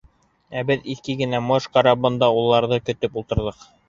Ә 0.59 0.61
беҙ 0.69 0.85
иҫке 0.93 1.15
генә 1.19 1.41
«Морж» 1.49 1.67
карабында 1.75 2.31
уларҙы 2.39 2.81
көтөп 2.89 3.21
ултырҙыҡ. 3.23 3.69